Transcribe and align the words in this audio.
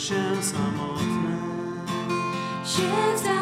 się 0.00 0.42
samotny, 0.42 1.36
się 2.64 3.18
samotny, 3.18 3.39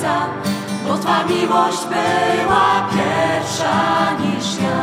serca, 0.00 0.26
bo 0.88 0.98
Twa 0.98 1.24
miłość 1.24 1.84
była 1.86 2.88
pierwsza 2.90 4.10
niż 4.20 4.58
ja. 4.62 4.82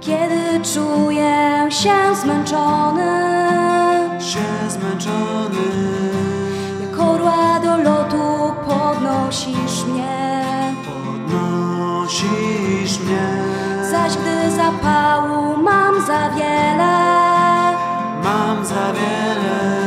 Kiedy 0.00 0.60
czuję 0.74 1.66
się 1.70 2.16
zmęczony, 2.22 3.12
Się 4.20 4.70
zmęczony, 4.70 5.66
jak 6.80 7.00
orła 7.00 7.60
do 7.60 7.76
lotu 7.76 8.54
podnosisz 8.68 9.84
mnie. 9.84 10.44
podnosisz 10.86 12.24
mnie. 13.00 13.26
Zaś 13.90 14.12
gdy 14.16 14.50
zapału 14.50 15.56
mam 15.62 16.06
za 16.06 16.30
wiele, 16.30 16.92
Mam 18.24 18.64
za 18.66 18.92
wiele, 18.92 19.81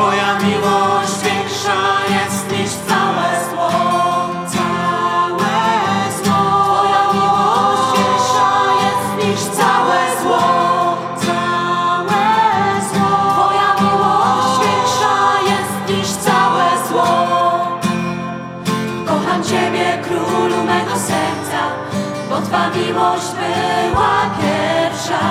Twoja 0.00 0.38
miłość 0.38 1.18
większa 1.24 1.80
jest 2.10 2.50
niż 2.52 2.70
całe 2.88 3.28
zło. 3.50 3.70
Całe 4.54 5.56
zło, 6.24 6.40
Twoja 6.64 7.02
miłość 7.14 7.88
większa 7.96 8.50
jest 8.84 9.10
niż 9.20 9.56
całe 9.56 9.98
zło. 10.22 10.42
całe 11.26 12.24
zło. 12.90 13.10
Twoja 13.32 13.68
miłość 13.80 14.54
większa 14.64 15.16
jest 15.50 15.76
niż 15.90 16.08
całe 16.26 16.66
zło. 16.88 17.10
Kocham 19.06 19.44
Ciebie, 19.44 19.98
królu 20.04 20.64
mego 20.64 20.96
serca, 20.98 21.62
bo 22.30 22.40
Twa 22.40 22.70
miłość 22.70 23.26
była 23.40 24.16
pierwsza 24.40 25.24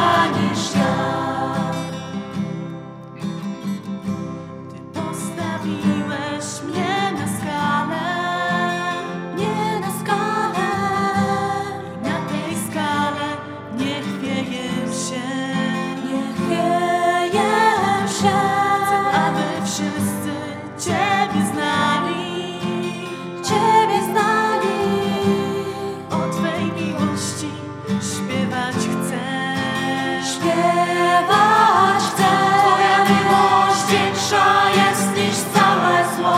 Twoja 32.18 32.98
miłość 33.10 33.86
większa 33.92 34.46
jest 34.76 35.16
niż 35.16 35.36
całe 35.54 36.06
zło. 36.16 36.38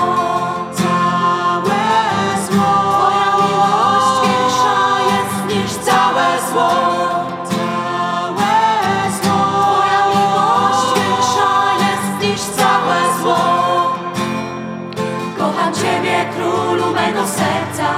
Całe 0.73 1.81
zło, 2.47 2.73
Twoja 2.91 3.29
miłość 3.41 4.13
większa 4.23 4.77
jest 5.11 5.55
niż 5.55 5.71
całe 5.85 6.27
zło. 6.51 6.71
całe 7.51 8.53
zło. 9.21 9.39
Twoja 9.61 10.01
miłość 10.13 10.87
większa 10.95 11.51
jest 11.83 12.11
niż 12.21 12.41
całe 12.57 12.97
zło. 13.21 13.41
Kocham 15.37 15.73
Ciebie, 15.73 16.25
królu 16.35 16.93
serca, 17.27 17.89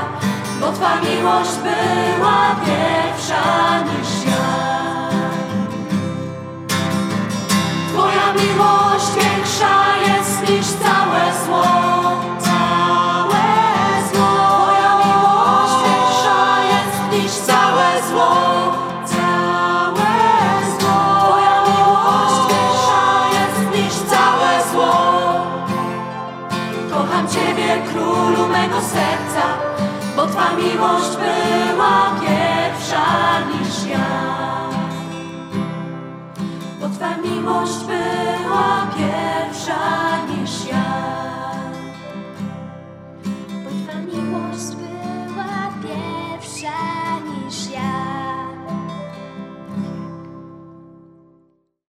bo 0.62 0.72
miłość 1.02 1.56
była 1.64 2.56
pierwsza 2.66 3.13
królu 27.82 28.48
mego 28.48 28.82
serca, 28.82 29.46
bo 30.16 30.28
Twa 30.28 30.54
miłość 30.58 31.18